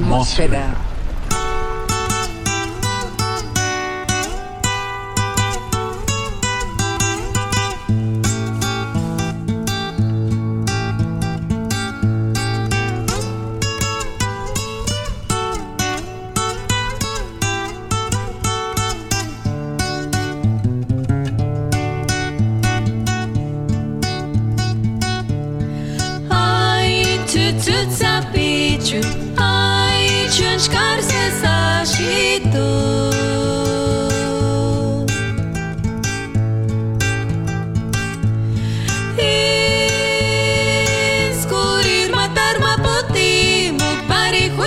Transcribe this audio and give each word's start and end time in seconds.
Atmósfera. 0.00 0.79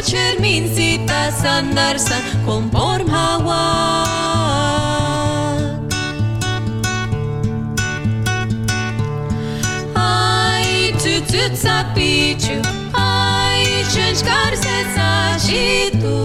txermintzitas 0.04 1.44
andarzan 1.48 2.24
konform 2.46 3.08
hauak. 3.10 3.64
Ai, 9.96 10.92
txutxutza 11.00 11.78
pitxu, 11.96 12.60
ai, 13.00 13.64
txentxkar 13.92 14.54
zezaxitu. 14.66 16.18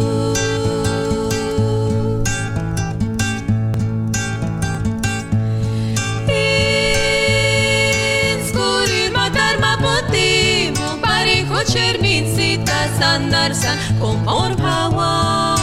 conversan 13.48 13.78
con 13.98 14.22
Morpawa. 14.24 15.54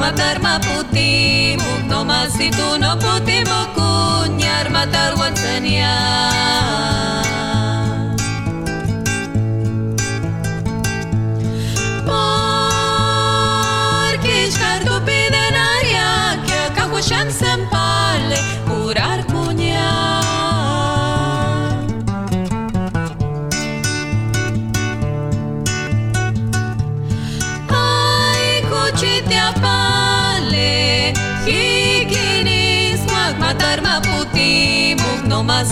Matar 0.00 0.40
Maputi, 0.40 1.56
Mundo 1.58 2.04
Masito 2.04 2.75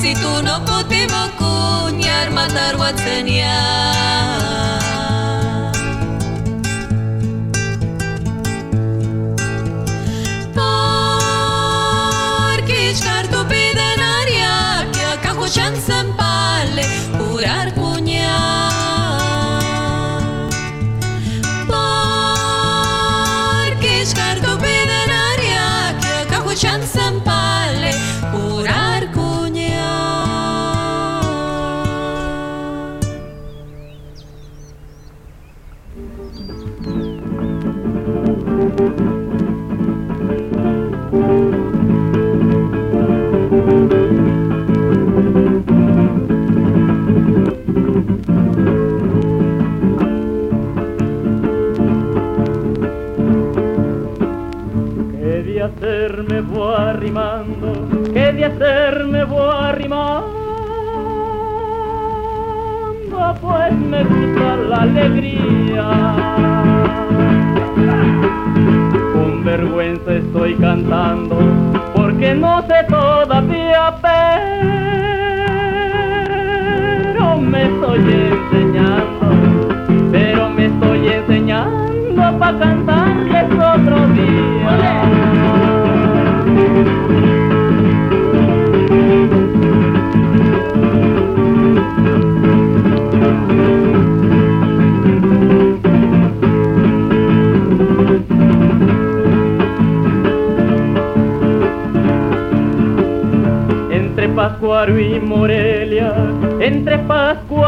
Si 0.05 0.13
tú 0.17 0.43
no 0.43 0.63
podemos 0.67 1.31
cuñar 1.39 2.31
matar 2.31 2.77
Watanabea 2.77 4.14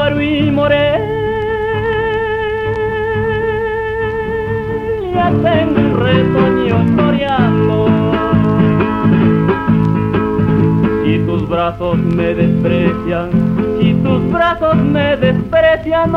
Pascuaro 0.06 0.22
y 0.22 0.50
Morelia, 0.52 1.00
tengo 5.42 5.80
un 5.80 5.94
retoño 5.98 6.76
coreando. 6.96 7.88
Si 11.02 11.18
tus 11.26 11.48
brazos 11.48 11.98
me 11.98 12.34
desprecian, 12.34 13.30
si 13.80 13.94
tus 13.94 14.30
brazos 14.30 14.76
me 14.76 15.16
desprecian, 15.16 16.14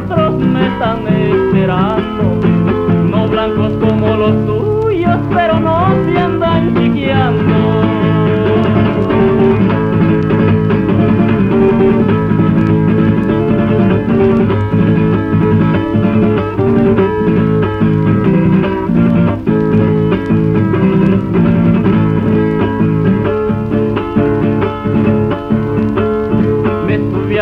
otros 0.00 0.34
me 0.38 0.66
están 0.66 1.06
esperando. 1.08 2.40
No 3.10 3.28
blancos 3.28 3.72
como 3.86 4.16
los 4.16 4.46
tuyos, 4.46 5.18
pero 5.34 5.60
no 5.60 5.94
se 6.06 6.18
andan 6.18 6.74
chiqueando. 6.74 8.01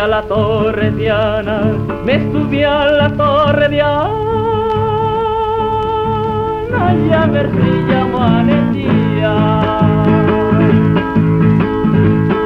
A 0.01 0.07
la 0.07 0.23
torre 0.23 0.89
Diana, 0.91 1.73
me 2.03 2.31
subí 2.31 2.63
a 2.63 2.87
la 2.87 3.09
torre 3.15 3.69
Diana, 3.69 4.09
y 7.07 7.13
a 7.13 7.25
ver 7.27 7.51
si. 7.51 7.81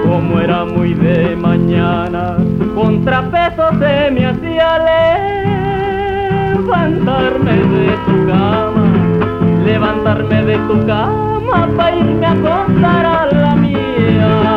Como 0.06 0.40
era 0.40 0.66
muy 0.66 0.94
de 0.94 1.36
mañana, 1.38 2.38
contrapeso 2.76 3.70
se 3.80 4.12
me 4.12 4.26
hacía 4.26 4.80
levantarme 6.66 7.54
de 7.54 7.96
su 8.06 8.26
cama 8.26 8.86
levantarme 9.64 10.44
de 10.46 10.58
tu 10.68 10.86
cama 10.86 11.70
para 11.78 11.96
irme 11.96 12.26
a 12.26 12.32
acostar 12.32 13.06
a 13.06 13.26
la 13.32 13.56
mía. 13.56 14.56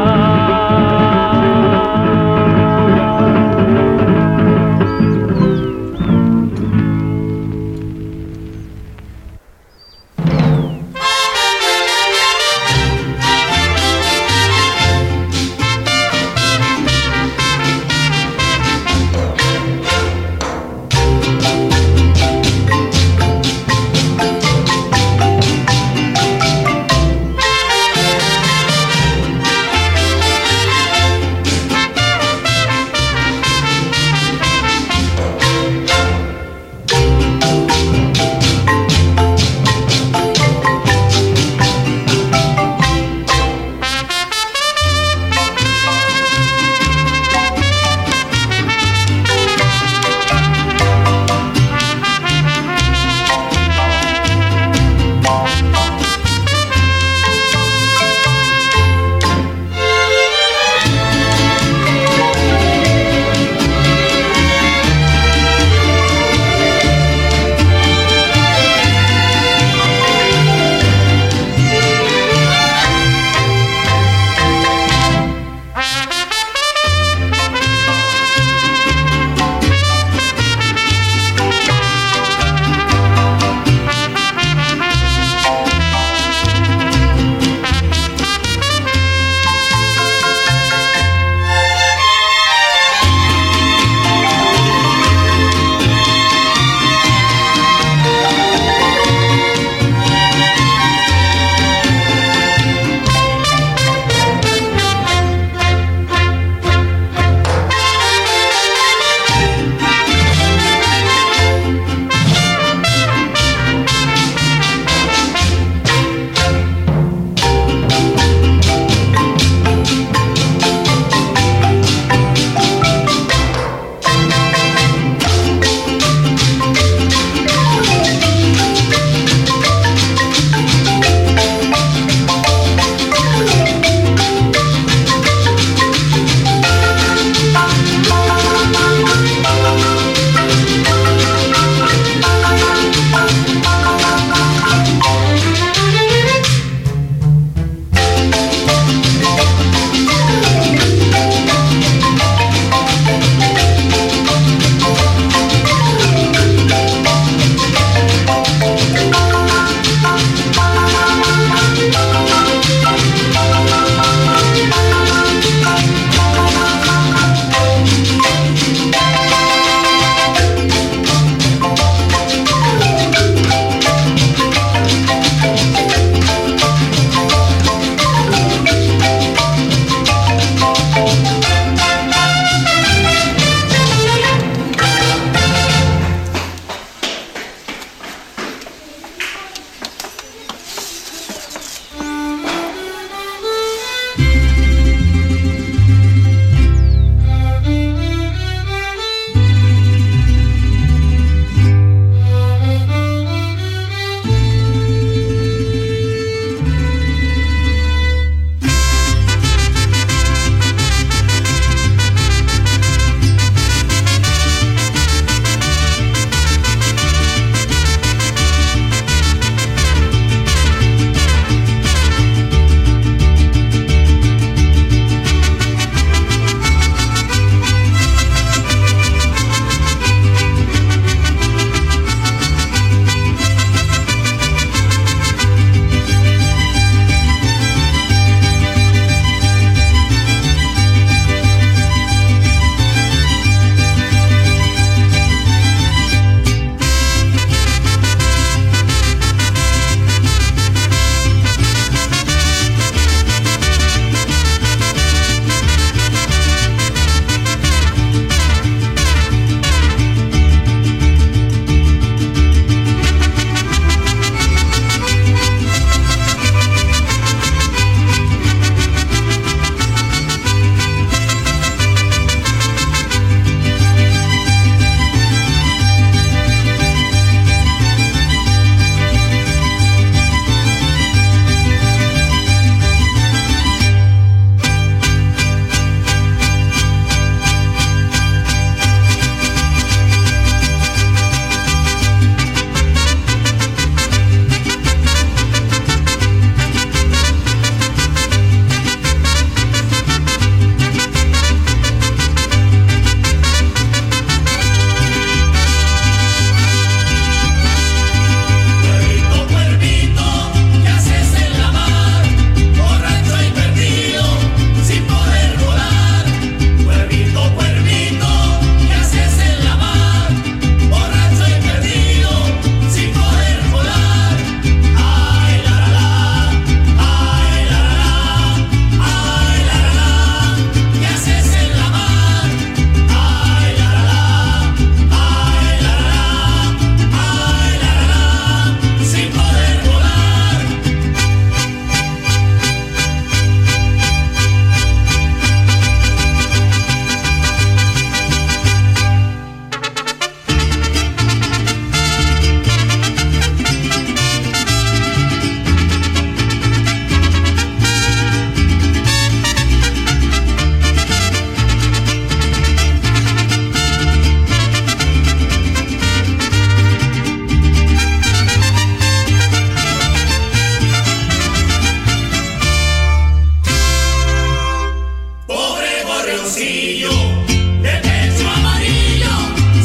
de 376.57 378.01
pecho 378.01 378.49
amarillo 378.57 379.29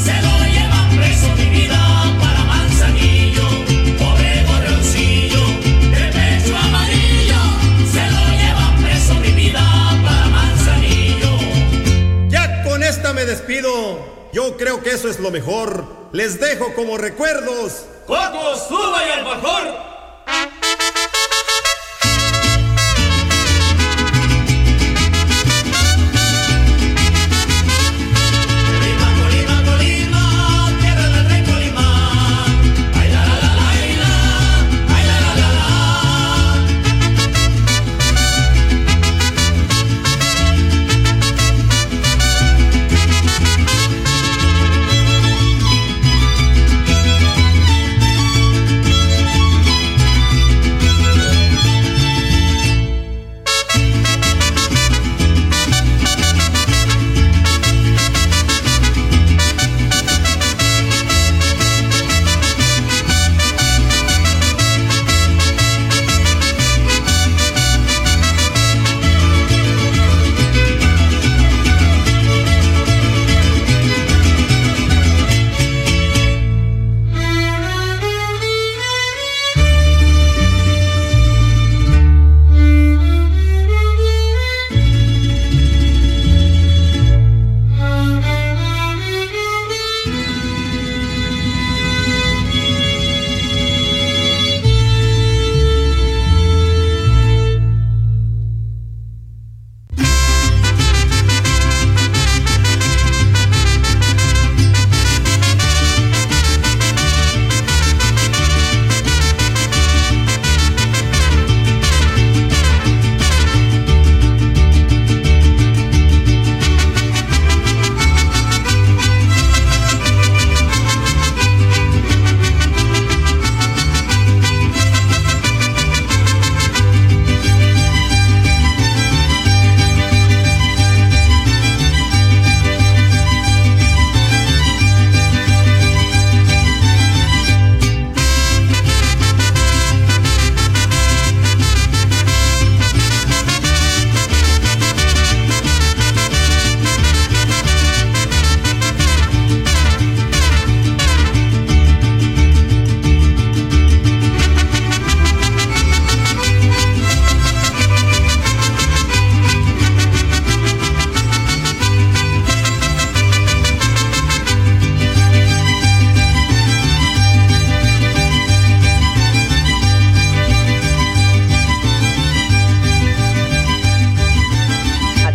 se 0.01 0.13
lo 0.21 0.45
llevan 0.45 0.97
preso 0.97 1.27
mi 1.35 1.49
vida 1.49 1.77
para 2.21 2.41
manzanillo. 2.45 3.43
Pobre 3.99 4.45
gorrioncillo 4.47 5.41
de 5.91 6.05
pecho 6.13 6.55
amarillo 6.55 7.35
se 7.91 8.09
lo 8.09 8.23
llevan 8.31 8.81
preso 8.81 9.13
mi 9.15 9.31
vida 9.31 9.61
para 10.05 10.29
manzanillo. 10.29 11.31
Ya 12.29 12.63
con 12.63 12.81
esta 12.81 13.11
me 13.11 13.25
despido. 13.25 13.99
Yo 14.31 14.55
creo 14.55 14.81
que 14.81 14.91
eso 14.91 15.09
es 15.09 15.19
lo 15.19 15.31
mejor. 15.31 15.83
Les 16.13 16.39
dejo 16.39 16.73
como 16.75 16.97
recuerdos. 16.97 17.87
Coco, 18.07 18.55
suba 18.69 19.05
y 19.05 19.11
al 19.11 19.25
mejor 19.25 19.92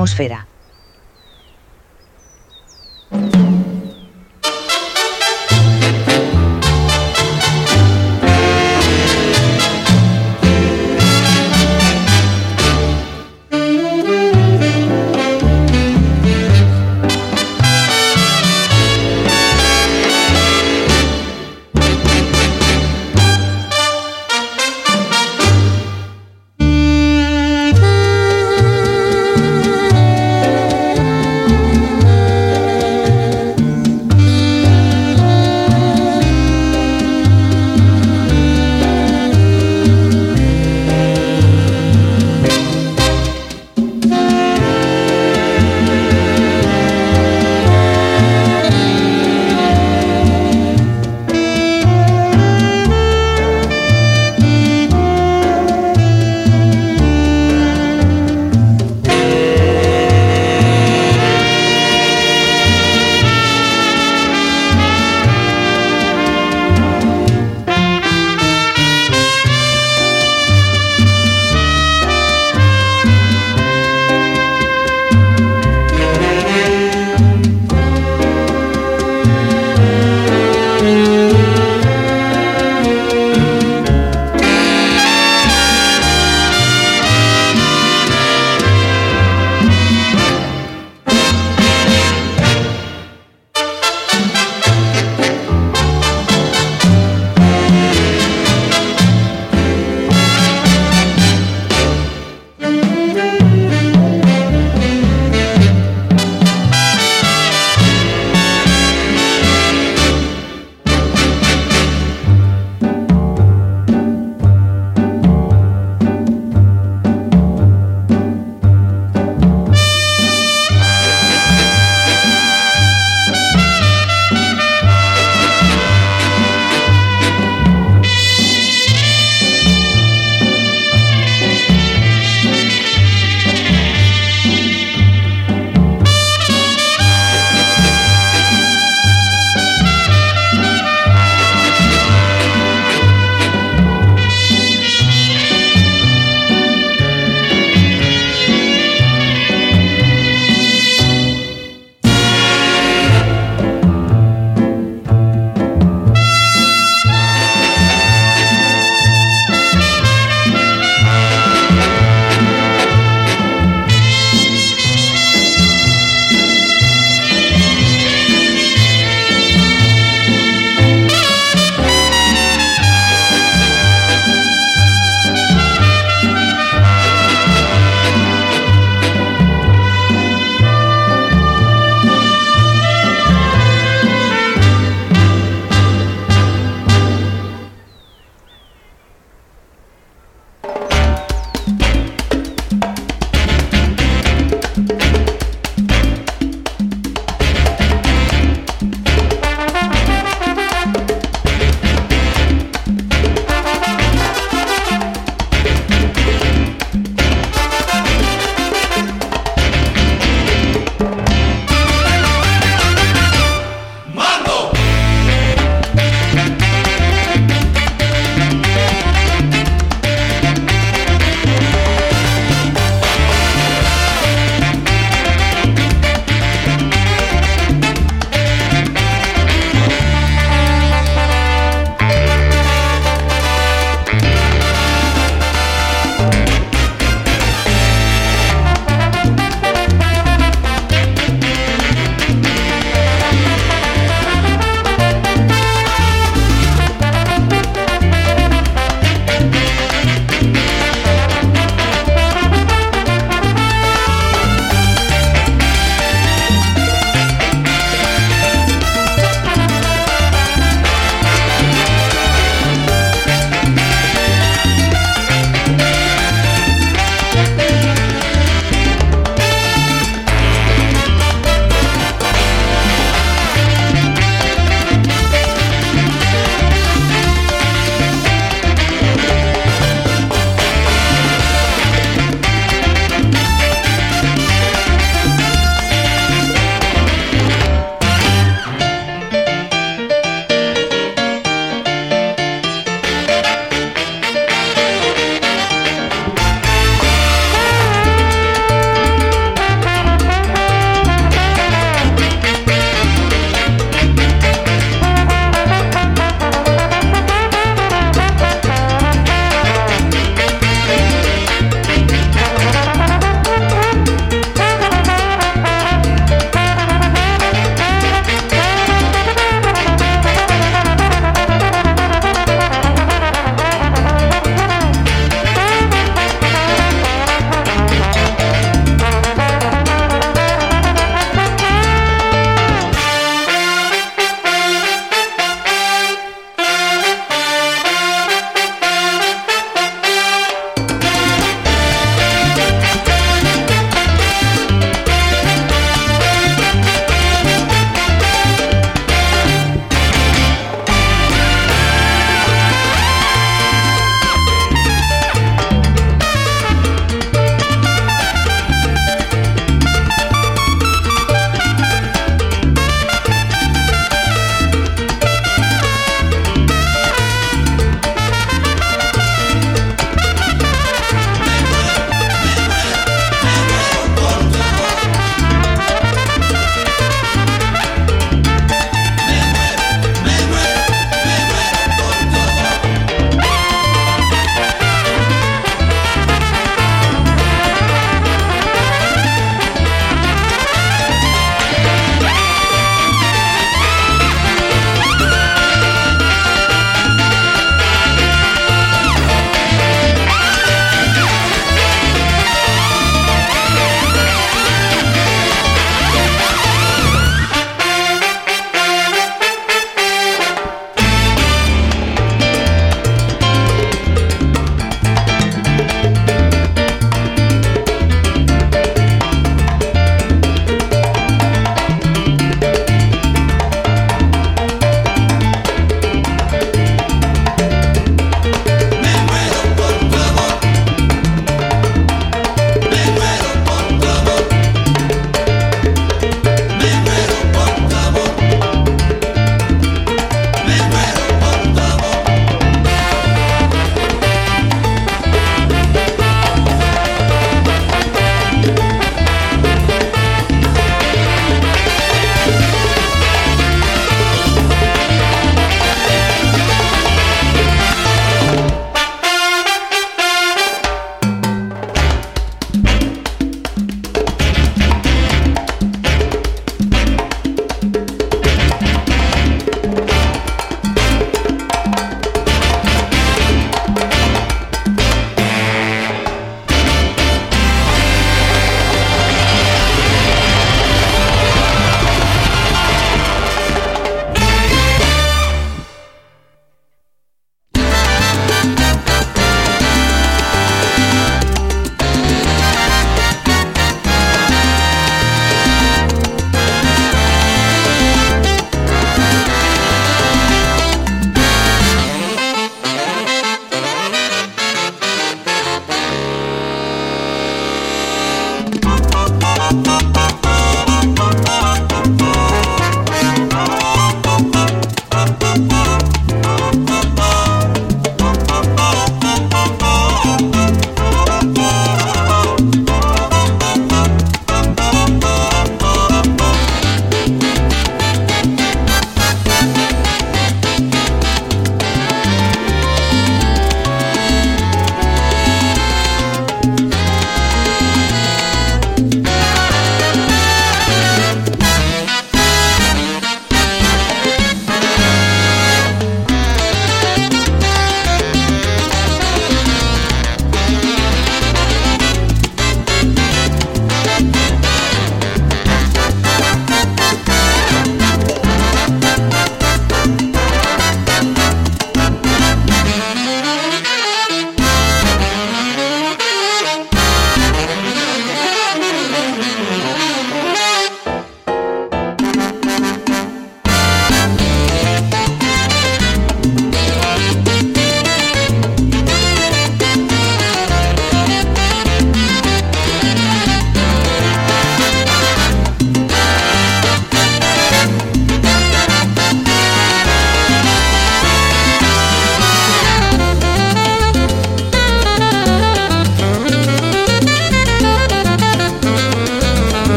atmósfera. 0.00 0.46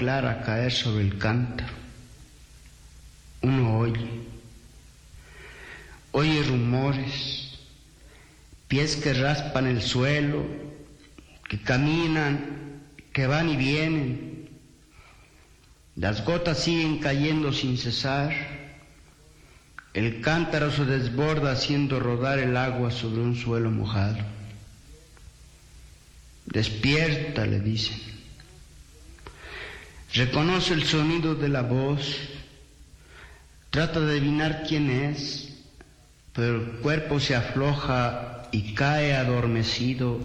Clara 0.00 0.40
caer 0.40 0.72
sobre 0.72 1.04
el 1.04 1.18
cántaro. 1.18 1.74
Uno 3.42 3.80
oye, 3.80 4.08
oye 6.12 6.42
rumores, 6.42 7.58
pies 8.66 8.96
que 8.96 9.12
raspan 9.12 9.66
el 9.66 9.82
suelo, 9.82 10.46
que 11.46 11.60
caminan, 11.60 12.80
que 13.12 13.26
van 13.26 13.50
y 13.50 13.56
vienen. 13.56 14.48
Las 15.96 16.24
gotas 16.24 16.60
siguen 16.60 17.00
cayendo 17.00 17.52
sin 17.52 17.76
cesar. 17.76 18.32
El 19.92 20.22
cántaro 20.22 20.70
se 20.70 20.86
desborda 20.86 21.52
haciendo 21.52 22.00
rodar 22.00 22.38
el 22.38 22.56
agua 22.56 22.90
sobre 22.90 23.20
un 23.20 23.36
suelo 23.36 23.70
mojado. 23.70 24.16
Despierta, 26.46 27.44
le 27.44 27.60
dicen. 27.60 28.19
Reconoce 30.14 30.74
el 30.74 30.84
sonido 30.84 31.34
de 31.34 31.48
la 31.48 31.62
voz. 31.62 32.16
Trata 33.70 34.00
de 34.00 34.12
adivinar 34.12 34.64
quién 34.66 34.90
es, 34.90 35.56
pero 36.32 36.56
el 36.56 36.66
cuerpo 36.80 37.20
se 37.20 37.36
afloja 37.36 38.48
y 38.50 38.74
cae 38.74 39.14
adormecido, 39.14 40.18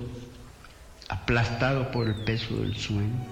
aplastado 1.07 1.91
por 1.91 2.07
el 2.07 2.23
peso 2.23 2.55
del 2.57 2.75
sueño. 2.75 3.23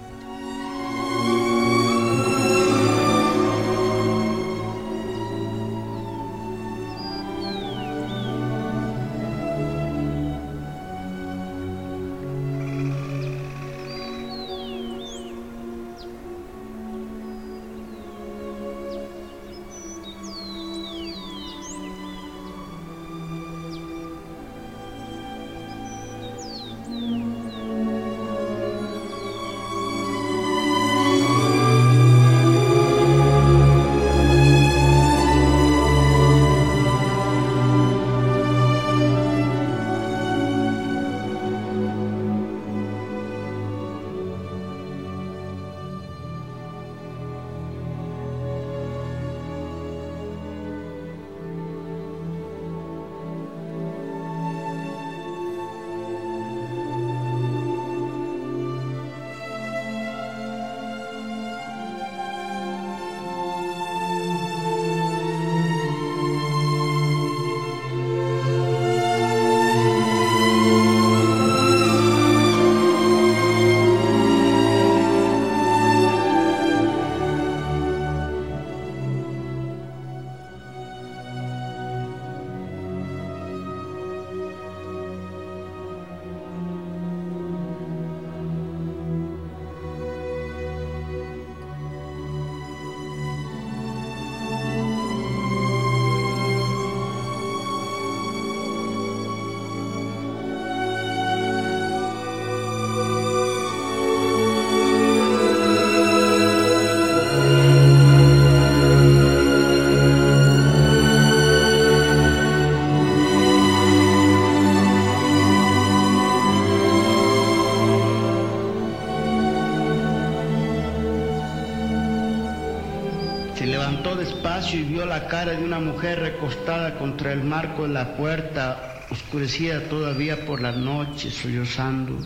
La 125.14 125.28
cara 125.28 125.52
de 125.52 125.62
una 125.62 125.78
mujer 125.78 126.18
recostada 126.18 126.98
contra 126.98 127.32
el 127.32 127.44
marco 127.44 127.86
de 127.86 127.94
la 127.94 128.16
puerta, 128.16 129.06
oscurecida 129.10 129.88
todavía 129.88 130.44
por 130.44 130.60
la 130.60 130.72
noche, 130.72 131.30
sollozando. 131.30 132.18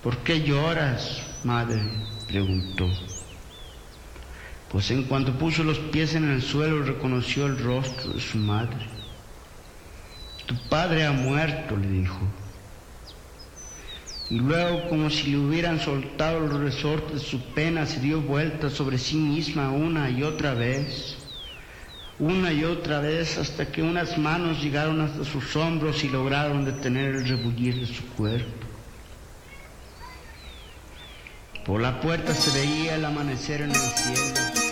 ¿Por 0.00 0.18
qué 0.18 0.42
lloras, 0.42 1.22
madre? 1.42 1.82
preguntó. 2.28 2.88
Pues 4.70 4.88
en 4.92 5.02
cuanto 5.04 5.36
puso 5.36 5.64
los 5.64 5.80
pies 5.80 6.14
en 6.14 6.30
el 6.30 6.40
suelo 6.40 6.84
reconoció 6.84 7.46
el 7.46 7.58
rostro 7.58 8.12
de 8.12 8.20
su 8.20 8.38
madre. 8.38 8.86
Tu 10.46 10.54
padre 10.68 11.04
ha 11.04 11.10
muerto, 11.10 11.76
le 11.76 11.88
dijo. 11.88 12.20
Y 14.30 14.38
luego, 14.38 14.88
como 14.90 15.08
si 15.08 15.30
le 15.30 15.38
hubieran 15.38 15.80
soltado 15.80 16.40
los 16.40 16.60
resortes 16.60 17.14
de 17.14 17.26
su 17.26 17.40
pena, 17.54 17.86
se 17.86 18.00
dio 18.00 18.20
vuelta 18.20 18.68
sobre 18.68 18.98
sí 18.98 19.16
misma 19.16 19.70
una 19.70 20.10
y 20.10 20.22
otra 20.22 20.52
vez, 20.52 21.16
una 22.18 22.52
y 22.52 22.64
otra 22.64 23.00
vez, 23.00 23.38
hasta 23.38 23.72
que 23.72 23.82
unas 23.82 24.18
manos 24.18 24.62
llegaron 24.62 25.00
hasta 25.00 25.24
sus 25.24 25.56
hombros 25.56 26.04
y 26.04 26.08
lograron 26.08 26.66
detener 26.66 27.14
el 27.14 27.28
rebullir 27.28 27.80
de 27.80 27.86
su 27.86 28.04
cuerpo. 28.08 28.66
Por 31.64 31.80
la 31.80 32.00
puerta 32.00 32.34
se 32.34 32.50
veía 32.58 32.96
el 32.96 33.04
amanecer 33.04 33.62
en 33.62 33.70
el 33.70 33.76
cielo. 33.76 34.67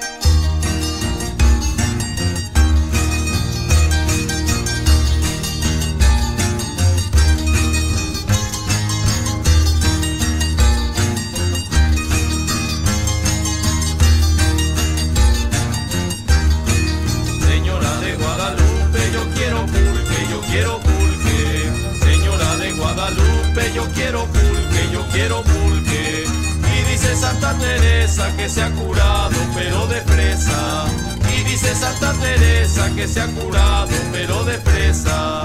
Que 28.36 28.48
se 28.48 28.62
ha 28.62 28.70
curado, 28.70 29.34
pero 29.52 29.86
de 29.88 30.00
fresa. 30.02 30.84
Y 31.36 31.42
dice 31.42 31.74
Santa 31.74 32.12
Teresa 32.12 32.88
que 32.94 33.08
se 33.08 33.20
ha 33.20 33.26
curado, 33.26 33.88
pero 34.12 34.44
de 34.44 34.58
fresa. 34.58 35.44